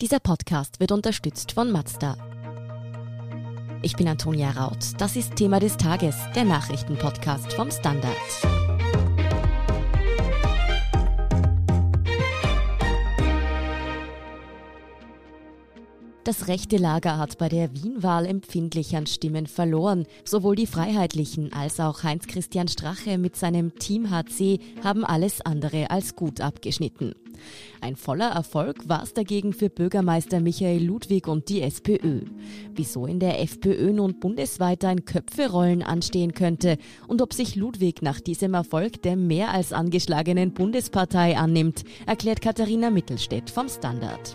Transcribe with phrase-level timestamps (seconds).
[0.00, 2.16] Dieser Podcast wird unterstützt von Mazda.
[3.82, 4.78] Ich bin Antonia Raut.
[4.98, 8.14] Das ist Thema des Tages, der Nachrichtenpodcast vom Standard.
[16.22, 20.06] Das rechte Lager hat bei der Wien-Wahl empfindlich an Stimmen verloren.
[20.24, 26.14] Sowohl die Freiheitlichen als auch Heinz-Christian Strache mit seinem Team HC haben alles andere als
[26.14, 27.16] gut abgeschnitten.
[27.80, 32.22] Ein voller Erfolg war es dagegen für Bürgermeister Michael Ludwig und die SPÖ.
[32.74, 38.20] Wieso in der FPÖ nun bundesweit ein Köpferollen anstehen könnte und ob sich Ludwig nach
[38.20, 44.34] diesem Erfolg der mehr als angeschlagenen Bundespartei annimmt, erklärt Katharina Mittelstädt vom Standard.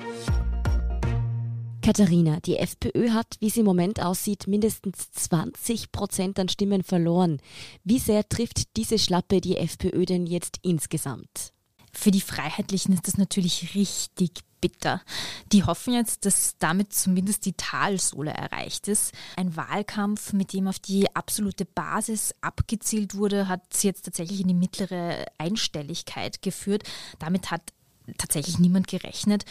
[1.83, 7.41] Katharina, die FPÖ hat, wie es im Moment aussieht, mindestens 20 Prozent an Stimmen verloren.
[7.83, 11.51] Wie sehr trifft diese Schlappe die FPÖ denn jetzt insgesamt?
[11.93, 15.01] Für die Freiheitlichen ist das natürlich richtig bitter.
[15.51, 19.13] Die hoffen jetzt, dass damit zumindest die Talsohle erreicht ist.
[19.35, 24.47] Ein Wahlkampf, mit dem auf die absolute Basis abgezielt wurde, hat sie jetzt tatsächlich in
[24.47, 26.83] die mittlere Einstelligkeit geführt.
[27.19, 27.61] Damit hat
[28.17, 29.45] tatsächlich niemand gerechnet.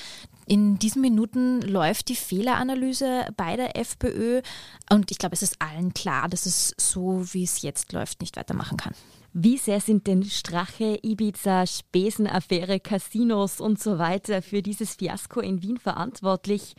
[0.46, 4.42] In diesen Minuten läuft die Fehleranalyse bei der FPÖ
[4.90, 8.36] und ich glaube, es ist allen klar, dass es so, wie es jetzt läuft, nicht
[8.36, 8.94] weitermachen kann.
[9.34, 15.62] Wie sehr sind denn Strache, Ibiza, Spesenaffäre, Casinos und so weiter für dieses Fiasko in
[15.62, 16.74] Wien verantwortlich?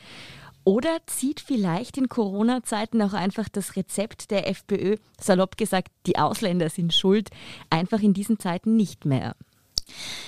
[0.66, 6.70] Oder zieht vielleicht in Corona-Zeiten auch einfach das Rezept der FPÖ, salopp gesagt, die Ausländer
[6.70, 7.32] sind schuld,
[7.70, 9.36] einfach in diesen Zeiten nicht mehr?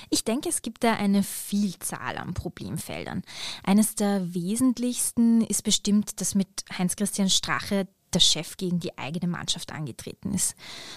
[0.09, 3.23] Ich denke, es gibt da eine Vielzahl an Problemfeldern.
[3.63, 9.71] Eines der wesentlichsten ist bestimmt, dass mit Heinz-Christian Strache der Chef gegen die eigene Mannschaft
[9.71, 10.55] angetreten ist.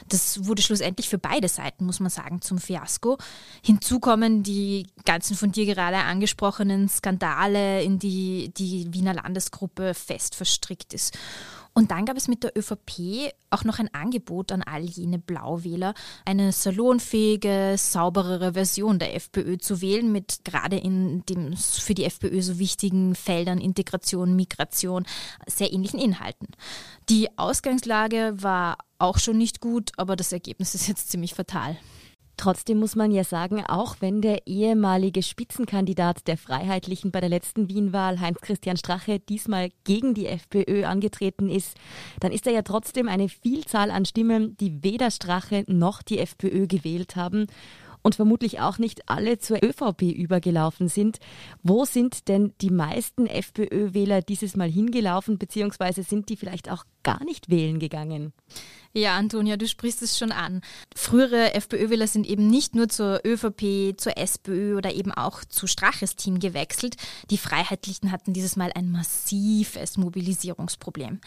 [0.08, 3.18] Das wurde schlussendlich für beide Seiten, muss man sagen, zum Fiasko.
[3.62, 10.34] Hinzu kommen die ganzen von dir gerade angesprochenen Skandale, in die die Wiener Landesgruppe fest
[10.34, 11.18] verstrickt ist.
[11.78, 15.94] Und dann gab es mit der ÖVP auch noch ein Angebot an all jene Blauwähler,
[16.24, 22.42] eine salonfähige, sauberere Version der FPÖ zu wählen, mit gerade in den für die FPÖ
[22.42, 25.06] so wichtigen Feldern Integration, Migration,
[25.46, 26.48] sehr ähnlichen Inhalten.
[27.10, 31.76] Die Ausgangslage war auch schon nicht gut, aber das Ergebnis ist jetzt ziemlich fatal.
[32.38, 37.68] Trotzdem muss man ja sagen, auch wenn der ehemalige Spitzenkandidat der Freiheitlichen bei der letzten
[37.68, 41.76] Wien-Wahl, Heinz-Christian Strache, diesmal gegen die FPÖ angetreten ist,
[42.20, 46.68] dann ist er ja trotzdem eine Vielzahl an Stimmen, die weder Strache noch die FPÖ
[46.68, 47.48] gewählt haben
[48.02, 51.18] und vermutlich auch nicht alle zur ÖVP übergelaufen sind.
[51.64, 57.24] Wo sind denn die meisten FPÖ-Wähler dieses Mal hingelaufen, beziehungsweise sind die vielleicht auch gar
[57.24, 58.32] nicht wählen gegangen?
[58.94, 60.62] Ja, Antonia, du sprichst es schon an.
[60.96, 66.16] Frühere FPÖ-Wähler sind eben nicht nur zur ÖVP, zur SPÖ oder eben auch zu Straches
[66.16, 66.96] Team gewechselt.
[67.30, 71.20] Die Freiheitlichen hatten dieses Mal ein massives Mobilisierungsproblem.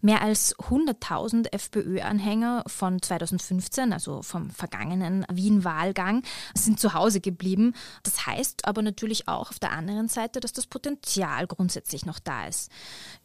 [0.00, 6.22] Mehr als 100.000 FPÖ-Anhänger von 2015, also vom vergangenen Wien-Wahlgang,
[6.54, 7.74] sind zu Hause geblieben.
[8.04, 12.46] Das heißt aber natürlich auch auf der anderen Seite, dass das Potenzial grundsätzlich noch da
[12.46, 12.70] ist.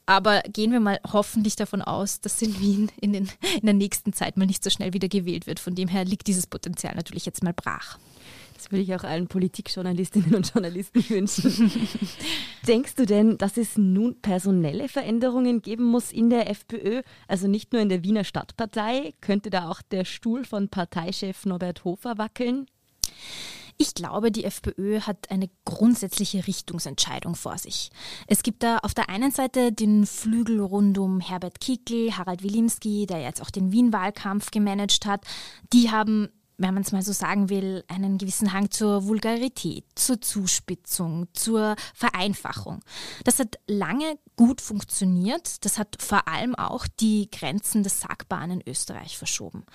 [0.06, 4.12] Aber gehen wir mal hoffentlich davon aus, dass in Wien in, den, in der nächsten
[4.12, 5.60] Zeit mal nicht so schnell wieder gewählt wird.
[5.60, 7.98] Von dem her liegt dieses Potenzial natürlich jetzt mal brach.
[8.56, 11.72] Das würde ich auch allen Politikjournalistinnen und Journalisten wünschen.
[12.68, 17.02] Denkst du denn, dass es nun personelle Veränderungen geben muss in der FPÖ?
[17.28, 19.14] Also nicht nur in der Wiener Stadtpartei?
[19.22, 22.68] Könnte da auch der Stuhl von Parteichef Norbert Hofer wackeln?
[23.78, 27.92] Ich glaube, die FPÖ hat eine grundsätzliche Richtungsentscheidung vor sich.
[28.28, 33.06] Es gibt da auf der einen Seite den Flügel rund um Herbert Kickl, Harald Wilimski,
[33.06, 35.26] der jetzt auch den Wien-Wahlkampf gemanagt hat.
[35.74, 40.22] Die haben wenn man es mal so sagen will, einen gewissen Hang zur Vulgarität, zur
[40.22, 42.82] Zuspitzung, zur Vereinfachung.
[43.24, 45.64] Das hat lange gut funktioniert.
[45.66, 49.66] Das hat vor allem auch die Grenzen des Sagbaren in Österreich verschoben.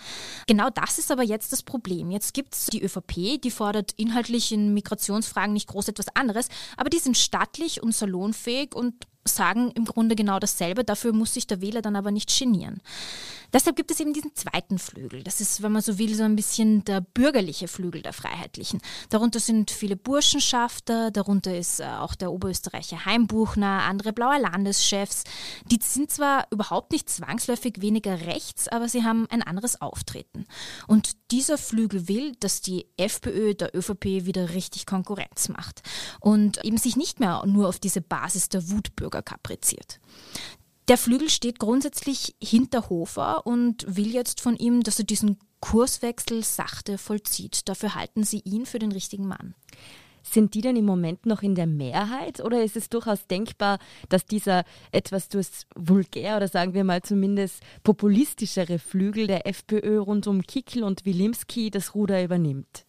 [0.46, 2.10] Genau das ist aber jetzt das Problem.
[2.10, 6.90] Jetzt gibt es die ÖVP, die fordert inhaltlich in Migrationsfragen nicht groß etwas anderes, aber
[6.90, 8.94] die sind stattlich und salonfähig und
[9.28, 10.84] sagen im Grunde genau dasselbe.
[10.84, 12.80] Dafür muss sich der Wähler dann aber nicht genieren.
[13.52, 15.22] Deshalb gibt es eben diesen zweiten Flügel.
[15.22, 18.80] Das ist, wenn man so will, so ein bisschen der bürgerliche Flügel der Freiheitlichen.
[19.08, 25.24] Darunter sind viele Burschenschafter, darunter ist äh, auch der Oberösterreicher Heimbuchner, andere blaue Landeschefs.
[25.70, 30.46] Die sind zwar überhaupt nicht zwangsläufig weniger rechts, aber sie haben ein anderes Auftreten.
[30.86, 35.82] Und dieser Flügel will, dass die FPÖ der ÖVP wieder richtig Konkurrenz macht
[36.20, 40.00] und eben sich nicht mehr nur auf diese Basis der Wutbürger kapriziert.
[40.88, 46.42] Der Flügel steht grundsätzlich hinter Hofer und will jetzt von ihm, dass er diesen Kurswechsel
[46.42, 47.68] sachte vollzieht.
[47.68, 49.54] Dafür halten sie ihn für den richtigen Mann.
[50.22, 53.78] Sind die denn im Moment noch in der Mehrheit oder ist es durchaus denkbar,
[54.08, 60.26] dass dieser etwas durchs vulgär oder sagen wir mal zumindest populistischere Flügel der FPÖ rund
[60.26, 62.84] um Kickl und Wilimski das Ruder übernimmt?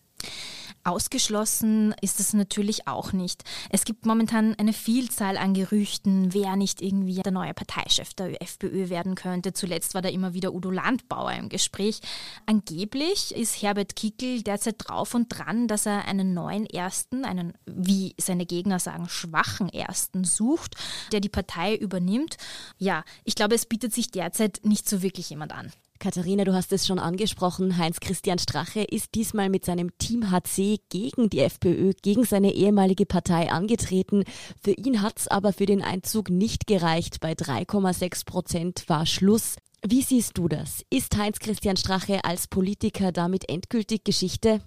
[0.84, 3.44] Ausgeschlossen ist es natürlich auch nicht.
[3.70, 8.90] Es gibt momentan eine Vielzahl an Gerüchten, wer nicht irgendwie der neue Parteichef der FPÖ
[8.90, 9.54] werden könnte.
[9.54, 12.00] Zuletzt war da immer wieder Udo Landbauer im Gespräch.
[12.46, 18.16] Angeblich ist Herbert Kickel derzeit drauf und dran, dass er einen neuen Ersten, einen, wie
[18.20, 20.76] seine Gegner sagen, schwachen Ersten sucht,
[21.12, 22.38] der die Partei übernimmt.
[22.78, 25.72] Ja, ich glaube, es bietet sich derzeit nicht so wirklich jemand an.
[26.00, 27.78] Katharina, du hast es schon angesprochen.
[27.78, 33.52] Heinz-Christian Strache ist diesmal mit seinem Team HC gegen die FPÖ, gegen seine ehemalige Partei
[33.52, 34.24] angetreten.
[34.64, 37.20] Für ihn hat es aber für den Einzug nicht gereicht.
[37.20, 39.58] Bei 3,6 Prozent war Schluss.
[39.86, 40.86] Wie siehst du das?
[40.90, 44.62] Ist Heinz-Christian Strache als Politiker damit endgültig Geschichte?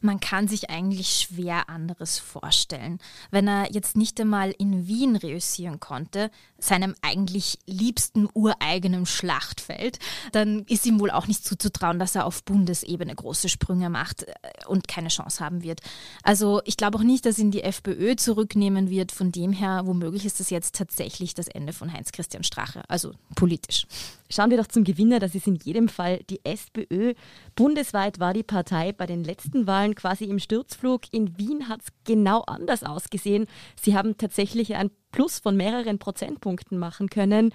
[0.00, 2.98] Man kann sich eigentlich schwer anderes vorstellen.
[3.30, 9.98] Wenn er jetzt nicht einmal in Wien reüssieren konnte, seinem eigentlich liebsten ureigenen Schlachtfeld,
[10.32, 14.34] dann ist ihm wohl auch nicht zuzutrauen, dass er auf Bundesebene große Sprünge macht äh,
[14.66, 15.80] und keine Chance haben wird.
[16.22, 19.12] Also ich glaube auch nicht, dass ihn die FPÖ zurücknehmen wird.
[19.12, 23.86] Von dem her, womöglich ist das jetzt tatsächlich das Ende von Heinz-Christian Strache, also politisch.
[24.30, 27.14] Schauen wir doch zum Gewinner, das ist in jedem Fall die SPÖ.
[27.54, 31.02] Bundesweit war die Partei bei den letzten Wahlen quasi im Sturzflug.
[31.12, 33.46] In Wien hat es genau anders ausgesehen.
[33.80, 37.54] Sie haben tatsächlich ein Plus von mehreren Prozentpunkten machen können.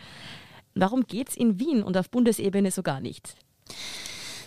[0.75, 3.35] Warum geht es in Wien und auf Bundesebene so gar nicht?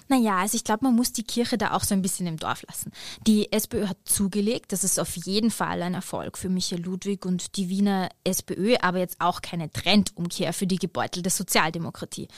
[0.08, 2.62] Naja, also ich glaube, man muss die Kirche da auch so ein bisschen im Dorf
[2.69, 2.93] lassen.
[3.26, 7.56] Die SPÖ hat zugelegt, das ist auf jeden Fall ein Erfolg für Michael Ludwig und
[7.56, 12.29] die Wiener SPÖ, aber jetzt auch keine Trendumkehr für die gebeutelte Sozialdemokratie.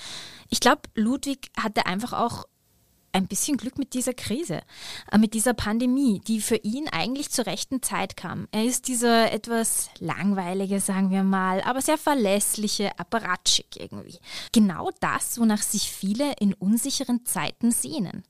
[0.48, 2.46] Ich glaube, Ludwig hatte einfach auch
[3.12, 4.62] ein bisschen Glück mit dieser Krise,
[5.10, 8.48] äh, mit dieser Pandemie, die für ihn eigentlich zur rechten Zeit kam.
[8.50, 14.18] Er ist dieser etwas langweilige, sagen wir mal, aber sehr verlässliche Apparatschik irgendwie.
[14.52, 18.24] Genau das, wonach sich viele in unsicheren Zeiten sehnen.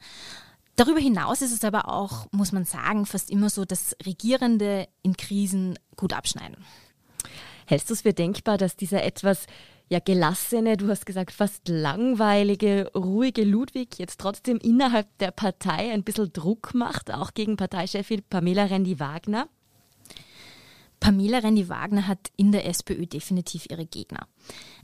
[0.77, 5.17] Darüber hinaus ist es aber auch, muss man sagen, fast immer so, dass Regierende in
[5.17, 6.65] Krisen gut abschneiden.
[7.67, 9.47] Hältst du es für denkbar, dass dieser etwas
[9.89, 16.05] ja gelassene, du hast gesagt fast langweilige, ruhige Ludwig jetzt trotzdem innerhalb der Partei ein
[16.05, 19.49] bisschen Druck macht, auch gegen Parteichefin Pamela Rendi-Wagner?
[21.01, 24.27] Pamela Rendi-Wagner hat in der SPÖ definitiv ihre Gegner.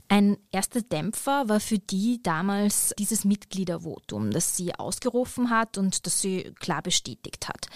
[0.07, 6.21] Ein erster Dämpfer war für die damals dieses Mitgliedervotum, das sie ausgerufen hat und das
[6.21, 7.67] sie klar bestätigt hat.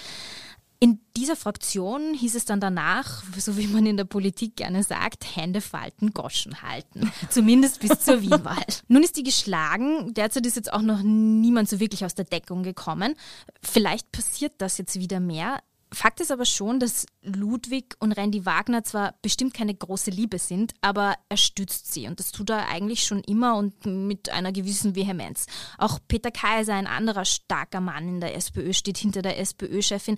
[0.82, 5.36] In dieser Fraktion hieß es dann danach, so wie man in der Politik gerne sagt,
[5.36, 7.12] Hände falten, Goschen halten.
[7.30, 8.64] Zumindest bis zur Wienwahl.
[8.88, 10.14] Nun ist die geschlagen.
[10.14, 13.16] Derzeit ist jetzt auch noch niemand so wirklich aus der Deckung gekommen.
[13.62, 15.60] Vielleicht passiert das jetzt wieder mehr.
[15.92, 20.74] Fakt ist aber schon, dass Ludwig und Randy Wagner zwar bestimmt keine große Liebe sind,
[20.82, 24.96] aber er stützt sie und das tut er eigentlich schon immer und mit einer gewissen
[24.96, 25.48] Vehemenz.
[25.80, 30.18] Auch Peter Kaiser, ein anderer starker Mann in der SPÖ, steht hinter der SPÖ-Chefin.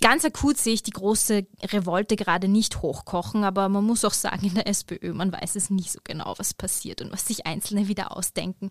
[0.00, 4.46] Ganz akut sehe ich die große Revolte gerade nicht hochkochen, aber man muss auch sagen,
[4.46, 7.88] in der SPÖ, man weiß es nie so genau, was passiert und was sich Einzelne
[7.88, 8.70] wieder ausdenken.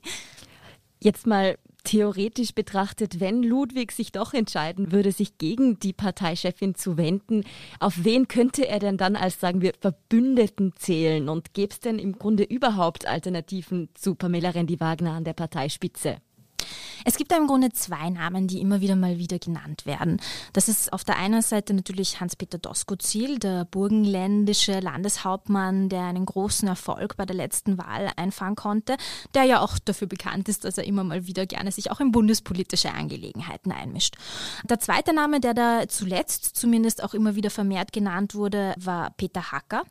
[0.99, 6.97] Jetzt mal theoretisch betrachtet, wenn Ludwig sich doch entscheiden würde, sich gegen die Parteichefin zu
[6.97, 7.43] wenden,
[7.79, 11.29] auf wen könnte er denn dann als, sagen wir, Verbündeten zählen?
[11.29, 16.17] Und gäbe es denn im Grunde überhaupt Alternativen zu Pamela Rendi-Wagner an der Parteispitze?
[17.05, 20.21] Es gibt im Grunde zwei Namen, die immer wieder mal wieder genannt werden.
[20.53, 26.67] Das ist auf der einen Seite natürlich Hans-Peter Doskozil, der burgenländische Landeshauptmann, der einen großen
[26.67, 28.97] Erfolg bei der letzten Wahl einfahren konnte,
[29.33, 32.11] der ja auch dafür bekannt ist, dass er immer mal wieder gerne sich auch in
[32.11, 34.15] bundespolitische Angelegenheiten einmischt.
[34.63, 39.51] Der zweite Name, der da zuletzt zumindest auch immer wieder vermehrt genannt wurde, war Peter
[39.51, 39.83] Hacker.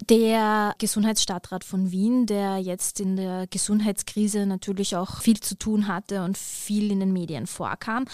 [0.00, 6.22] Der Gesundheitsstadtrat von Wien, der jetzt in der Gesundheitskrise natürlich auch viel zu tun hatte
[6.22, 8.04] und viel in den Medien vorkam.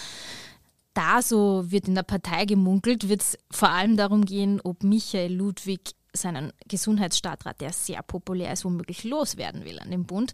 [0.95, 5.35] Da, so wird in der Partei gemunkelt, wird es vor allem darum gehen, ob Michael
[5.35, 10.33] Ludwig seinen Gesundheitsstadtrat, der sehr populär ist, womöglich loswerden will an dem Bund.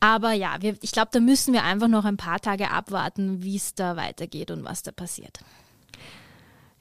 [0.00, 3.56] Aber ja, wir, ich glaube, da müssen wir einfach noch ein paar Tage abwarten, wie
[3.56, 5.40] es da weitergeht und was da passiert.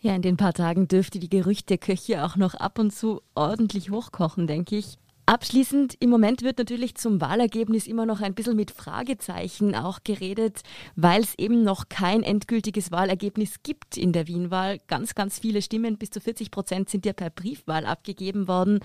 [0.03, 4.47] Ja, in den paar Tagen dürfte die Gerüchteküche auch noch ab und zu ordentlich hochkochen,
[4.47, 4.97] denke ich.
[5.27, 10.61] Abschließend, im Moment wird natürlich zum Wahlergebnis immer noch ein bisschen mit Fragezeichen auch geredet,
[10.95, 14.79] weil es eben noch kein endgültiges Wahlergebnis gibt in der Wienwahl.
[14.87, 18.79] Ganz, ganz viele Stimmen, bis zu 40 Prozent sind ja per Briefwahl abgegeben worden.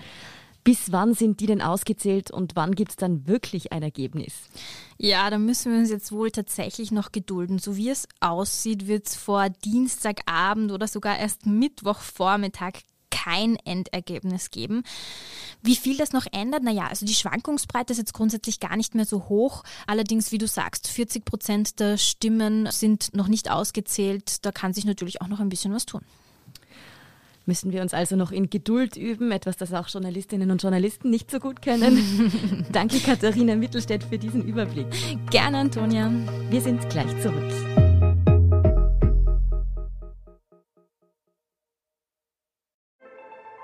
[0.63, 4.33] Bis wann sind die denn ausgezählt und wann gibt es dann wirklich ein Ergebnis?
[4.97, 7.59] Ja, da müssen wir uns jetzt wohl tatsächlich noch gedulden.
[7.59, 14.83] So wie es aussieht, wird es vor Dienstagabend oder sogar erst Mittwochvormittag kein Endergebnis geben.
[15.61, 16.63] Wie viel das noch ändert?
[16.63, 19.63] Naja, also die Schwankungsbreite ist jetzt grundsätzlich gar nicht mehr so hoch.
[19.85, 24.45] Allerdings, wie du sagst, 40 Prozent der Stimmen sind noch nicht ausgezählt.
[24.45, 26.01] Da kann sich natürlich auch noch ein bisschen was tun.
[27.47, 31.31] Müssen wir uns also noch in Geduld üben, etwas, das auch Journalistinnen und Journalisten nicht
[31.31, 32.65] so gut können.
[32.73, 34.87] Danke, Katharina Mittelstädt, für diesen Überblick.
[35.29, 36.11] Gerne, Antonia.
[36.49, 37.49] Wir sind gleich zurück.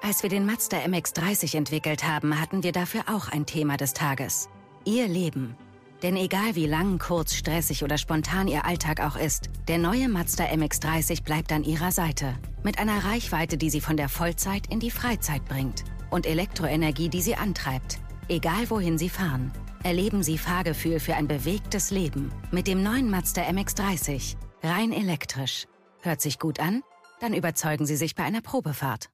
[0.01, 4.47] Als wir den Mazda MX30 entwickelt haben, hatten wir dafür auch ein Thema des Tages.
[4.85, 5.57] Ihr Leben.
[6.03, 10.43] Denn egal wie lang, kurz, stressig oder spontan Ihr Alltag auch ist, der neue Mazda
[10.43, 12.35] MX30 bleibt an Ihrer Seite.
[12.61, 15.85] Mit einer Reichweite, die Sie von der Vollzeit in die Freizeit bringt.
[16.11, 17.99] Und Elektroenergie, die Sie antreibt.
[18.27, 19.53] Egal wohin Sie fahren.
[19.83, 22.33] Erleben Sie Fahrgefühl für ein bewegtes Leben.
[22.51, 24.35] Mit dem neuen Mazda MX30.
[24.61, 25.67] Rein elektrisch.
[26.01, 26.83] Hört sich gut an?
[27.21, 29.12] Dann überzeugen Sie sich bei einer Probefahrt.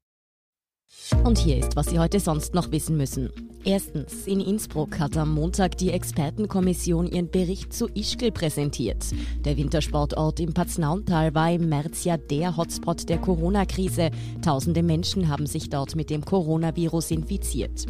[1.23, 3.29] Und hier ist, was Sie heute sonst noch wissen müssen.
[3.63, 9.05] Erstens, in Innsbruck hat am Montag die Expertenkommission ihren Bericht zu Ischgl präsentiert.
[9.43, 14.11] Der Wintersportort im Paznauntal war im März ja der Hotspot der Corona-Krise.
[14.41, 17.85] Tausende Menschen haben sich dort mit dem Coronavirus infiziert.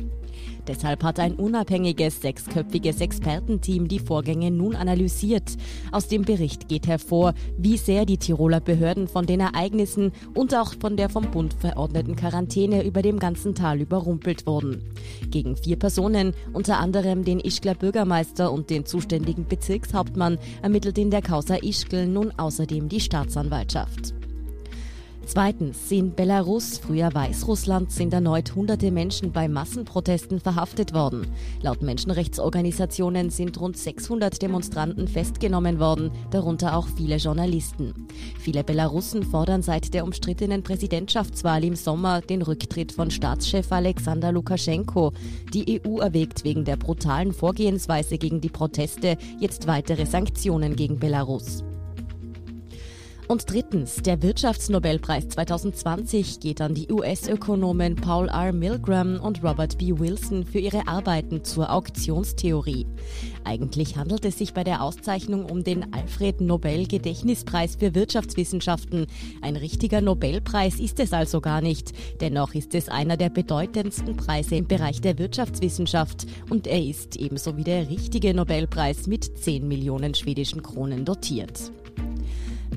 [0.67, 5.57] Deshalb hat ein unabhängiges sechsköpfiges Expertenteam die Vorgänge nun analysiert.
[5.91, 10.75] Aus dem Bericht geht hervor, wie sehr die Tiroler Behörden von den Ereignissen und auch
[10.79, 14.83] von der vom Bund verordneten Quarantäne über dem ganzen Tal überrumpelt wurden.
[15.31, 21.21] Gegen vier Personen, unter anderem den Ischgler Bürgermeister und den zuständigen Bezirkshauptmann, ermittelt in der
[21.21, 24.13] Causa Ischgl nun außerdem die Staatsanwaltschaft.
[25.31, 31.27] Zweitens, in Belarus, früher Weißrussland, sind erneut hunderte Menschen bei Massenprotesten verhaftet worden.
[31.61, 38.07] Laut Menschenrechtsorganisationen sind rund 600 Demonstranten festgenommen worden, darunter auch viele Journalisten.
[38.39, 45.13] Viele Belarussen fordern seit der umstrittenen Präsidentschaftswahl im Sommer den Rücktritt von Staatschef Alexander Lukaschenko.
[45.53, 51.63] Die EU erwägt wegen der brutalen Vorgehensweise gegen die Proteste jetzt weitere Sanktionen gegen Belarus.
[53.31, 58.51] Und drittens, der Wirtschaftsnobelpreis 2020 geht an die US-Ökonomen Paul R.
[58.51, 59.99] Milgram und Robert B.
[59.99, 62.87] Wilson für ihre Arbeiten zur Auktionstheorie.
[63.43, 69.05] Eigentlich handelt es sich bei der Auszeichnung um den Alfred Nobel Gedächtnispreis für Wirtschaftswissenschaften.
[69.43, 71.91] Ein richtiger Nobelpreis ist es also gar nicht.
[72.21, 77.55] Dennoch ist es einer der bedeutendsten Preise im Bereich der Wirtschaftswissenschaft und er ist ebenso
[77.57, 81.71] wie der richtige Nobelpreis mit 10 Millionen schwedischen Kronen dotiert.